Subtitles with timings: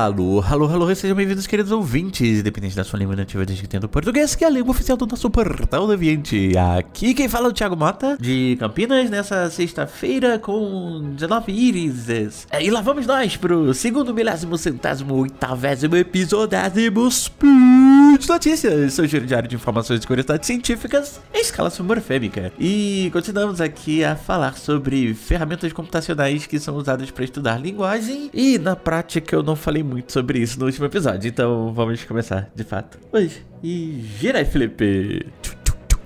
[0.00, 3.86] Alô, alô, alô, sejam bem-vindos, queridos ouvintes, independente da sua língua nativa, desde que tendo
[3.86, 6.52] português, que é a língua oficial do nosso portal do ambiente.
[6.78, 12.46] Aqui quem fala é o Thiago Mota, de Campinas, nessa sexta-feira com 19 íris.
[12.50, 19.26] É, e lá vamos nós pro segundo milésimo, centésimo, oitavésimo episódio Speed Notícias, seu giro
[19.26, 22.50] diário de informações e curiosidades científicas em escala submorfêmica.
[22.58, 28.58] E continuamos aqui a falar sobre ferramentas computacionais que são usadas para estudar linguagem e
[28.58, 32.64] na prática eu não falei muito sobre isso no último episódio, então vamos começar de
[32.64, 33.44] fato hoje.
[33.62, 35.26] E gira Felipe!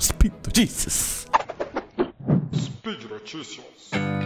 [0.00, 1.26] Speed Notícias!
[2.54, 4.23] Speed Notícias.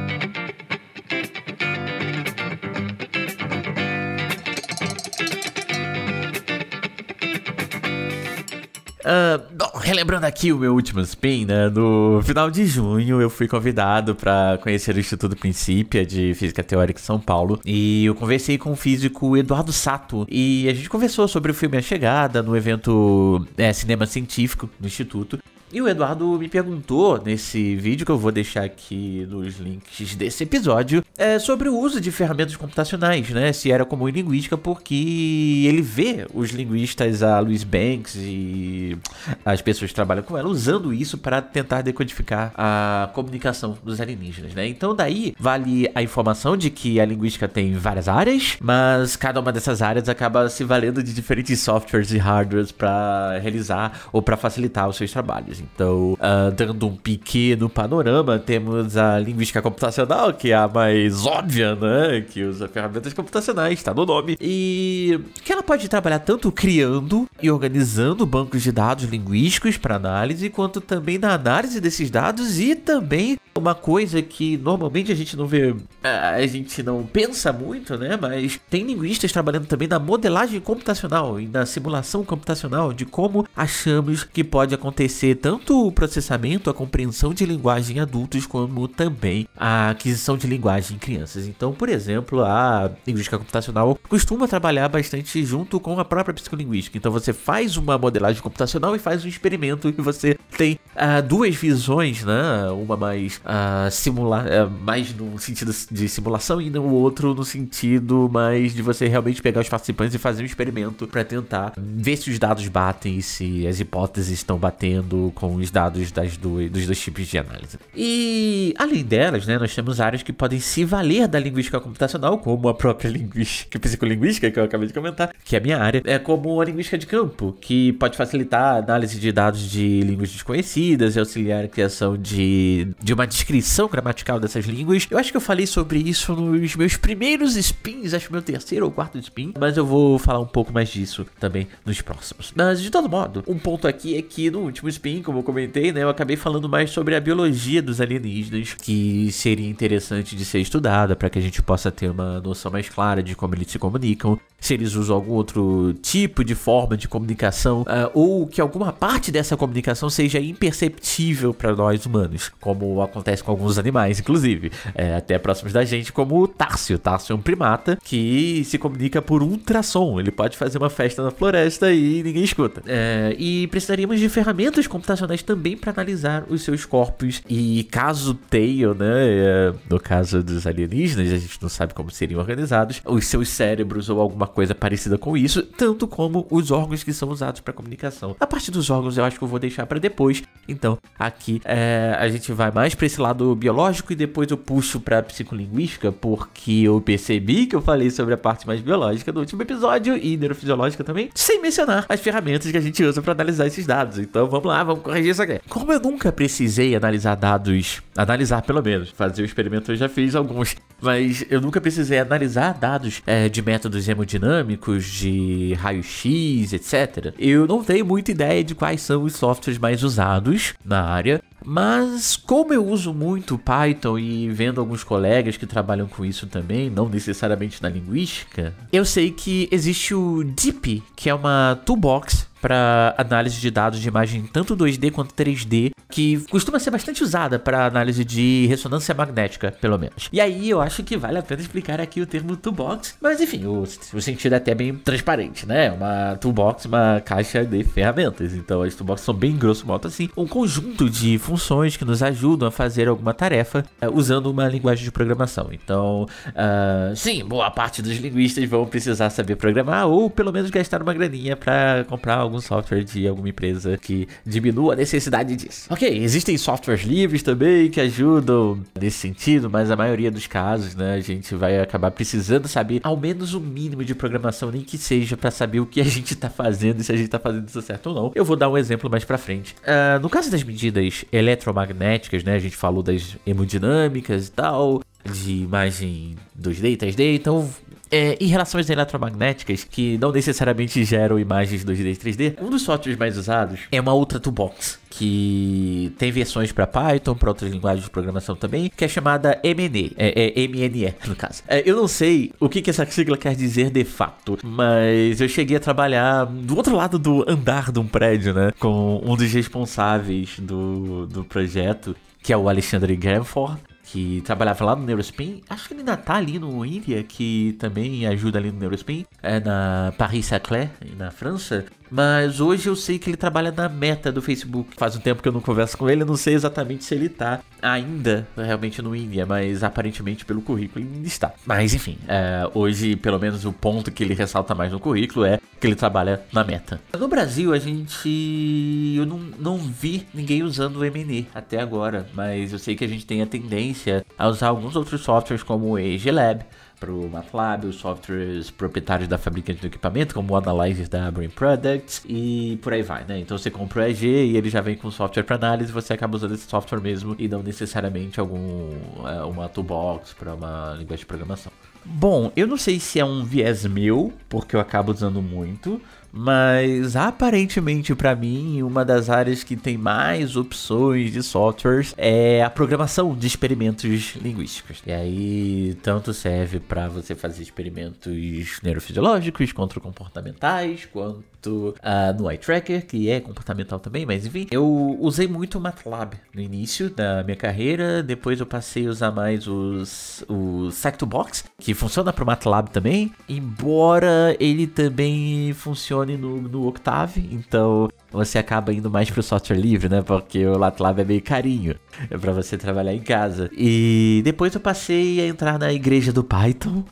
[9.01, 11.69] Uh, bom, relembrando aqui o meu último spin, né?
[11.69, 17.01] No final de junho eu fui convidado para conhecer o Instituto Princípia de Física Teórica
[17.01, 21.29] em São Paulo e eu conversei com o físico Eduardo Sato e a gente conversou
[21.29, 25.39] sobre o filme A Chegada no evento é, Cinema Científico do Instituto.
[25.71, 30.45] E o Eduardo me perguntou nesse vídeo que eu vou deixar aqui nos links desse
[30.45, 33.53] episódio é, sobre o uso de ferramentas computacionais, né?
[33.53, 38.97] Se era comum em linguística, porque ele vê os linguistas, a Louise Banks e
[39.45, 44.55] as pessoas que trabalham com ela, usando isso para tentar decodificar a comunicação dos alienígenas,
[44.55, 44.67] né?
[44.67, 49.53] Então daí vale a informação de que a linguística tem várias áreas, mas cada uma
[49.53, 54.89] dessas áreas acaba se valendo de diferentes softwares e hardwares para realizar ou para facilitar
[54.89, 55.58] os seus trabalhos.
[55.61, 61.75] Então, uh, dando um pequeno panorama, temos a linguística computacional, que é a mais óbvia,
[61.75, 62.25] né?
[62.29, 64.37] Que usa ferramentas computacionais, está no nome.
[64.41, 70.51] E que ela pode trabalhar tanto criando e organizando bancos de dados linguísticos para análise,
[70.51, 75.47] quanto também na análise desses dados e também uma coisa que normalmente a gente não
[75.47, 78.19] vê, a gente não pensa muito, né?
[78.21, 84.25] Mas tem linguistas trabalhando também na modelagem computacional e na simulação computacional de como achamos
[84.25, 89.91] que pode acontecer tanto o processamento, a compreensão de linguagem em adultos, como também a
[89.91, 91.47] aquisição de linguagem em crianças.
[91.47, 96.97] Então, por exemplo, a linguística computacional costuma trabalhar bastante junto com a própria psicolinguística.
[96.97, 101.55] Então, você faz uma modelagem computacional e faz um experimento e você tem uh, duas
[101.55, 102.71] visões, né?
[102.71, 108.29] Uma mais uh, simular, uh, mais no sentido de simulação e no outro no sentido
[108.33, 112.31] mais de você realmente pegar os participantes e fazer um experimento para tentar ver se
[112.31, 116.87] os dados batem e se as hipóteses estão batendo com os dados das duas, dos
[116.87, 117.79] dois tipos de análise.
[117.97, 122.69] E além delas, né, nós temos áreas que podem se valer da linguística computacional, como
[122.69, 126.19] a própria linguística, psicolinguística que eu acabei de comentar, que é a minha área, é
[126.19, 131.17] como a linguística de campo, que pode facilitar a análise de dados de línguas desconhecidas
[131.17, 135.07] e auxiliar a criação de, de uma descrição gramatical dessas línguas.
[135.11, 138.87] Eu acho que eu falei sobre isso nos meus primeiros spins, acho que meu terceiro
[138.87, 142.53] ou quarto spin, mas eu vou falar um pouco mais disso também nos próximos.
[142.57, 145.93] Mas de todo modo, um ponto aqui é que no último spin, como eu comentei,
[145.93, 150.61] né, eu acabei falando mais sobre a biologia dos alienígenas, que seria interessante de ser
[150.61, 153.79] estudada para que a gente possa ter uma noção mais clara de como eles se
[153.79, 158.93] comunicam, se eles usam algum outro tipo de forma de comunicação, uh, ou que alguma
[158.93, 165.15] parte dessa comunicação seja imperceptível para nós humanos, como acontece com alguns animais, inclusive, é,
[165.15, 166.99] até próximos da gente, como o Társio.
[166.99, 170.19] O é um primata que se comunica por ultrassom.
[170.21, 172.83] Ele pode fazer uma festa na floresta e ninguém escuta.
[172.87, 177.43] É, e precisaríamos de ferramentas computacionais também para analisar os seus corpos.
[177.49, 182.41] E caso tenham, né, é, no caso dos alienígenas, a gente não sabe como seriam
[182.41, 187.13] organizados, os seus cérebros ou alguma coisa parecida com isso, tanto como os órgãos que
[187.13, 188.35] são usados para comunicação.
[188.41, 190.43] A parte dos órgãos eu acho que eu vou deixar para depois.
[190.67, 195.01] Então, aqui é, a gente vai mais para esse lado biológico e depois eu puxo
[195.01, 199.63] para psicolinguística, porque eu percebi que eu falei sobre a parte mais biológica no último
[199.63, 203.87] episódio e neurofisiológica também, sem mencionar as ferramentas que a gente usa para analisar esses
[203.87, 204.19] dados.
[204.19, 205.61] Então, vamos lá, vamos corrigir isso aqui.
[205.69, 210.35] Como eu nunca precisei analisar dados, analisar pelo menos, fazer o experimento eu já fiz
[210.35, 217.35] alguns, mas eu nunca precisei analisar dados é, de métodos hemodinâmicos, de raio-x, etc.
[217.39, 222.37] Eu não tenho muita ideia de quais são os softwares mais usados na área, mas
[222.37, 227.09] como eu uso muito Python e vendo alguns colegas que trabalham com isso também, não
[227.09, 233.61] necessariamente na linguística, eu sei que existe o DeepI, que é uma toolbox para análise
[233.61, 238.25] de dados de imagem tanto 2D quanto 3D que costuma ser bastante usada para análise
[238.25, 240.29] de ressonância magnética, pelo menos.
[240.33, 243.67] E aí eu acho que vale a pena explicar aqui o termo toolbox, mas enfim,
[243.67, 245.93] o, o sentido é até bem transparente, né?
[245.93, 248.55] Uma toolbox, uma caixa de ferramentas.
[248.55, 252.69] Então as toolboxes são bem grosso modo assim, um conjunto de funções que nos ajudam
[252.69, 255.71] a fazer alguma tarefa uh, usando uma linguagem de programação.
[255.73, 261.01] Então, uh, sim, boa parte dos linguistas vão precisar saber programar ou pelo menos gastar
[261.01, 265.87] uma graninha para comprar algum software de alguma empresa que diminua a necessidade disso.
[265.91, 271.15] Ok, existem softwares livres também que ajudam nesse sentido, mas a maioria dos casos, né,
[271.15, 275.35] a gente vai acabar precisando saber ao menos o mínimo de programação, nem que seja
[275.35, 277.81] para saber o que a gente tá fazendo e se a gente tá fazendo isso
[277.81, 278.33] certo ou não.
[278.35, 279.75] Eu vou dar um exemplo mais para frente.
[279.81, 285.63] Uh, no caso das medidas eletromagnéticas, né, a gente falou das hemodinâmicas e tal, de
[285.63, 287.69] imagem 2D e 3D, então
[288.11, 292.83] é, em relação às eletromagnéticas, que não necessariamente geram imagens 2D e 3D, um dos
[292.83, 298.05] softwares mais usados é uma outra toolbox, que tem versões para Python, para outras linguagens
[298.05, 301.65] de programação também, que é chamada MNE, é, é MNE no caso.
[301.67, 305.49] É, eu não sei o que, que essa sigla quer dizer de fato, mas eu
[305.49, 309.53] cheguei a trabalhar do outro lado do andar de um prédio, né, com um dos
[309.53, 313.81] responsáveis do, do projeto, que é o Alexandre Granford,
[314.11, 315.61] que trabalhava lá no Neurospin.
[315.69, 319.27] Acho que ele ainda tá ali no India, que também ajuda ali no Neurospin.
[319.43, 321.85] É na Paris-Saclay, na França.
[322.11, 324.91] Mas hoje eu sei que ele trabalha na meta do Facebook.
[324.97, 327.29] Faz um tempo que eu não converso com ele, eu não sei exatamente se ele
[327.29, 331.53] tá ainda realmente no India, mas aparentemente pelo currículo ele está.
[331.67, 335.59] Mas enfim, é, hoje pelo menos o ponto que ele ressalta mais no currículo é
[335.81, 337.01] que ele trabalha na meta.
[337.19, 339.15] No Brasil a gente.
[339.17, 343.09] Eu não, não vi ninguém usando o MNE até agora, mas eu sei que a
[343.09, 346.65] gente tem a tendência a usar alguns outros softwares como o AG Lab
[346.99, 351.49] para o MATLAB, os softwares proprietários da fabricante do equipamento, como o Analyzer da Brain
[351.49, 353.39] Products e por aí vai, né?
[353.39, 356.37] Então você compra o EG e ele já vem com software para análise, você acaba
[356.37, 358.91] usando esse software mesmo e não necessariamente algum
[359.27, 361.73] é, uma toolbox para uma linguagem de programação.
[362.05, 366.01] Bom, eu não sei se é um viés meu, porque eu acabo usando muito,
[366.39, 372.71] mas aparentemente para mim, uma das áreas que tem mais opções de softwares é a
[372.71, 375.03] programação de experimentos linguísticos.
[375.05, 382.59] E aí tanto serve para você fazer experimentos neurofisiológicos, quanto comportamentais, quanto uh, no eye
[382.59, 387.43] tracker, que é comportamental também, mas enfim, eu usei muito o MATLAB no início da
[387.43, 392.47] minha carreira, depois eu passei a usar mais os o Sectobox, que funciona para o
[392.47, 399.31] MATLAB também, embora ele também funcione funcione no, no Octave, então você acaba indo mais
[399.31, 400.21] pro software livre, né?
[400.21, 401.95] Porque o MATLAB é meio carinho
[402.31, 403.71] é para você trabalhar em casa.
[403.73, 407.05] E depois eu passei a entrar na igreja do Python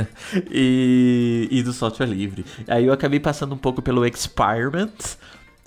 [0.50, 2.44] e, e do software livre.
[2.66, 5.16] Aí eu acabei passando um pouco pelo Experiment,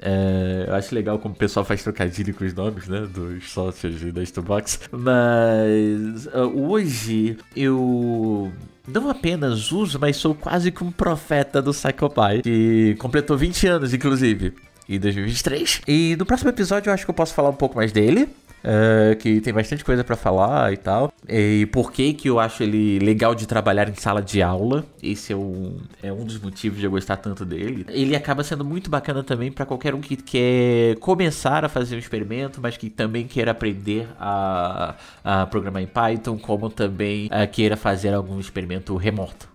[0.02, 3.08] é, eu acho legal como o pessoal faz trocadilho com os nomes, né?
[3.12, 4.82] Dos softwares e da Toolbox.
[4.92, 8.52] Mas uh, hoje eu
[8.88, 13.94] não apenas uso, mas sou quase que um profeta do PsychoPy, que completou 20 anos,
[13.94, 14.54] inclusive,
[14.88, 15.82] em 2023.
[15.88, 18.30] E no próximo episódio eu acho que eu posso falar um pouco mais dele.
[18.66, 21.14] Uh, que tem bastante coisa para falar e tal.
[21.30, 24.84] E por que que eu acho ele legal de trabalhar em sala de aula.
[25.04, 27.86] Esse é um, é um dos motivos de eu gostar tanto dele.
[27.90, 32.00] Ele acaba sendo muito bacana também para qualquer um que quer começar a fazer um
[32.00, 37.78] experimento, mas que também queira aprender a, a programar em Python, como também uh, queira
[37.78, 39.55] fazer algum experimento remoto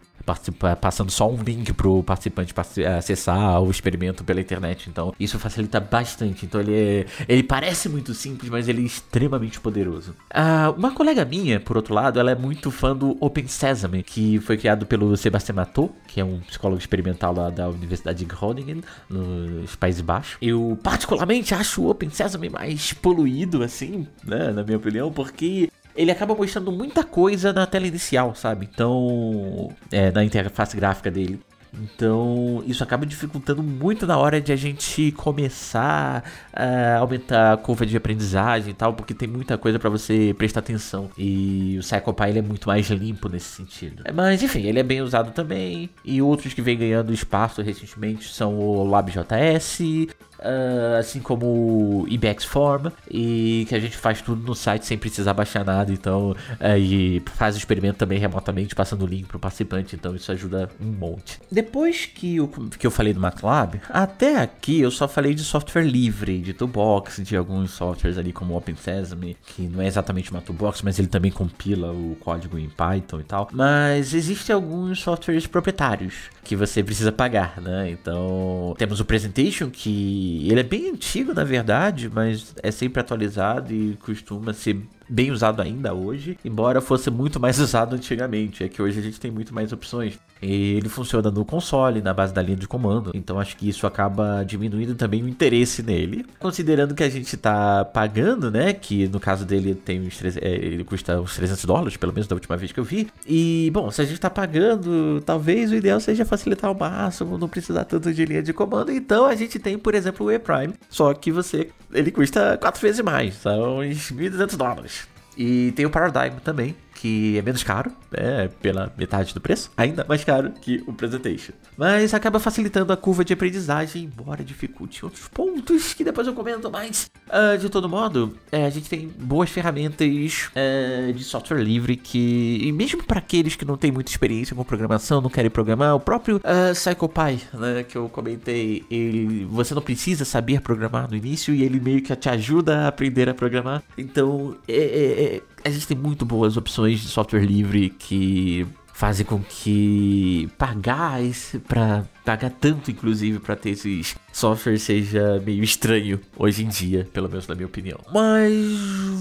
[0.80, 2.54] passando só um link pro participante
[2.98, 4.88] acessar o experimento pela internet.
[4.88, 6.46] Então, isso facilita bastante.
[6.46, 10.14] Então, ele é, ele parece muito simples, mas ele é extremamente poderoso.
[10.32, 14.38] Ah, uma colega minha, por outro lado, ela é muito fã do Open Sesame, que
[14.40, 18.82] foi criado pelo Sebastian Matot, que é um psicólogo experimental lá da Universidade de Groningen,
[19.08, 20.36] nos Países Baixos.
[20.40, 26.10] Eu particularmente acho o Open Sesame mais poluído, assim, né, na minha opinião, porque ele
[26.10, 28.68] acaba mostrando muita coisa na tela inicial, sabe?
[28.72, 31.40] Então, é, na interface gráfica dele.
[31.72, 37.86] Então, isso acaba dificultando muito na hora de a gente começar a aumentar a curva
[37.86, 41.10] de aprendizagem e tal, porque tem muita coisa para você prestar atenção.
[41.16, 44.02] E o PsychoPy ele é muito mais limpo nesse sentido.
[44.14, 45.88] Mas, enfim, ele é bem usado também.
[46.04, 50.08] E outros que vem ganhando espaço recentemente são o LabJS,
[50.40, 54.98] uh, assim como o IBEX Form, e que a gente faz tudo no site sem
[54.98, 59.36] precisar baixar nada, então, uh, e faz o experimento também remotamente, passando o link para
[59.36, 61.38] o participante, então isso ajuda um monte.
[61.50, 65.84] Depois que eu, que eu falei do MATLAB, até aqui eu só falei de software
[65.84, 70.82] livre, de toolbox, de alguns softwares ali como OpenSesame, que não é exatamente uma toolbox,
[70.82, 73.48] mas ele também compila o código em Python e tal.
[73.52, 77.90] Mas existem alguns softwares proprietários que você precisa pagar, né?
[77.90, 83.72] Então, temos o Presentation, que ele é bem antigo, na verdade, mas é sempre atualizado
[83.72, 88.62] e costuma ser bem usado ainda hoje, embora fosse muito mais usado antigamente.
[88.62, 90.18] É que hoje a gente tem muito mais opções.
[90.42, 93.86] E ele funciona no console, na base da linha de comando, então acho que isso
[93.86, 96.24] acaba diminuindo também o interesse nele.
[96.38, 98.72] Considerando que a gente tá pagando, né?
[98.72, 102.34] Que no caso dele tem uns, é, ele custa uns 300 dólares, pelo menos da
[102.34, 103.08] última vez que eu vi.
[103.26, 107.48] E bom, se a gente tá pagando, talvez o ideal seja facilitar ao máximo, não
[107.48, 108.90] precisar tanto de linha de comando.
[108.90, 113.00] Então a gente tem, por exemplo, o E-Prime, só que você ele custa quatro vezes
[113.00, 115.08] mais, são uns 1.200 dólares.
[115.36, 120.04] E tem o Paradigm também, que é menos caro, é pela metade do preço, ainda
[120.06, 121.52] mais caro que o Presentation.
[121.78, 126.70] Mas acaba facilitando a curva de aprendizagem, embora dificulte outros pontos que depois eu comento
[126.70, 127.10] mais.
[127.26, 132.58] Uh, de todo modo, é, a gente tem boas ferramentas é, de software livre que,
[132.62, 136.00] e mesmo para aqueles que não têm muita experiência com programação, não querem programar, o
[136.00, 141.54] próprio uh, CyclePy, né, que eu comentei, ele, você não precisa saber programar no início
[141.54, 143.82] e ele meio que te ajuda a aprender a programar.
[143.96, 148.66] Então, é, é, é a gente tem muito boas opções de software livre que
[149.00, 151.20] fazem com que pagar
[151.66, 157.26] para pagar tanto, inclusive, para ter esses softwares seja meio estranho hoje em dia, pelo
[157.26, 157.98] menos na minha opinião.
[158.12, 158.54] Mas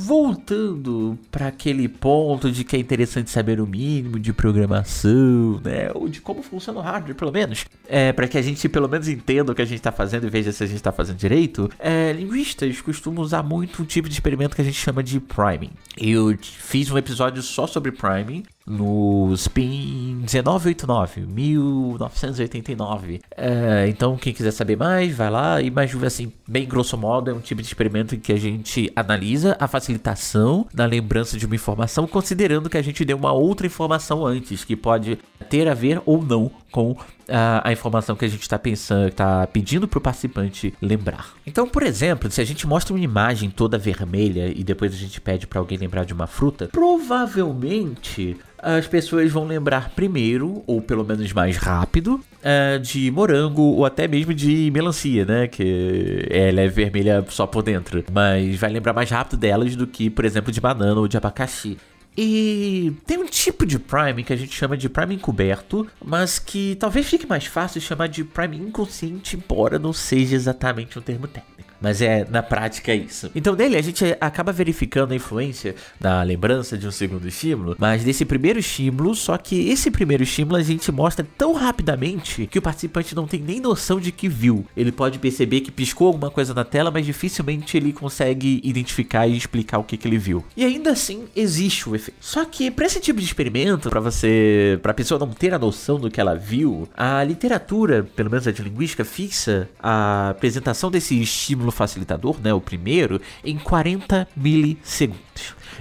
[0.05, 6.09] voltando para aquele ponto de que é interessante saber o mínimo de programação, né, ou
[6.09, 9.53] de como funciona o hardware, pelo menos, é para que a gente pelo menos entenda
[9.53, 11.71] o que a gente está fazendo e veja se a gente está fazendo direito.
[11.79, 15.71] É, linguistas costumam usar muito um tipo de experimento que a gente chama de priming.
[15.97, 23.19] Eu fiz um episódio só sobre priming no Spin 1989, 1989.
[23.35, 25.59] É, então, quem quiser saber mais, vai lá.
[25.61, 28.91] E mais assim, bem grosso modo, é um tipo de experimento em que a gente
[28.95, 33.65] analisa a facilitação na lembrança de uma informação, considerando que a gente deu uma outra
[33.65, 35.17] informação antes, que pode
[35.49, 36.95] ter a ver ou não com
[37.29, 41.33] a, a informação que a gente está pensando, está pedindo para o participante lembrar.
[41.45, 45.19] Então, por exemplo, se a gente mostra uma imagem toda vermelha e depois a gente
[45.21, 51.05] pede para alguém lembrar de uma fruta, provavelmente as pessoas vão lembrar primeiro, ou pelo
[51.05, 55.47] menos mais rápido, uh, de morango ou até mesmo de melancia, né?
[55.47, 58.03] Que ela é vermelha só por dentro.
[58.11, 61.77] Mas vai lembrar mais rápido delas do que, por exemplo, de banana ou de abacaxi.
[62.21, 66.75] E tem um tipo de Prime que a gente chama de Prime encoberto, mas que
[66.75, 71.58] talvez fique mais fácil chamar de Prime inconsciente, embora não seja exatamente um termo técnico.
[71.81, 73.31] Mas é, na prática, é isso.
[73.33, 78.03] Então, nele, a gente acaba verificando a influência da lembrança de um segundo estímulo, mas
[78.03, 82.61] desse primeiro estímulo, só que esse primeiro estímulo a gente mostra tão rapidamente que o
[82.61, 84.65] participante não tem nem noção de que viu.
[84.75, 89.37] Ele pode perceber que piscou alguma coisa na tela, mas dificilmente ele consegue identificar e
[89.37, 90.43] explicar o que, que ele viu.
[90.55, 92.17] E ainda assim, existe o efeito.
[92.19, 95.99] Só que, para esse tipo de experimento, para você, para pessoa não ter a noção
[95.99, 101.19] do que ela viu, a literatura, pelo menos a de linguística, fixa a apresentação desse
[101.21, 105.19] estímulo facilitador, né, o primeiro, em 40 milissegundos.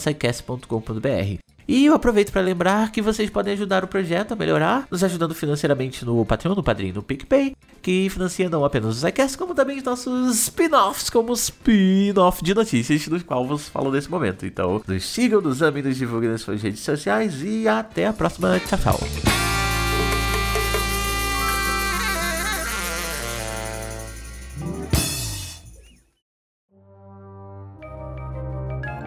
[1.71, 5.33] e eu aproveito para lembrar que vocês podem ajudar o projeto a melhorar, nos ajudando
[5.33, 9.77] financeiramente no Patreon, no Padrinho, no PicPay, que financia não apenas o Zycast, como também
[9.77, 14.45] os nossos spin-offs, como spin-off de notícias, dos quais vos falo nesse momento.
[14.45, 18.59] Então, nos sigam, nos amem, nos divulguem nas suas redes sociais e até a próxima.
[18.67, 19.40] Tchau, tchau.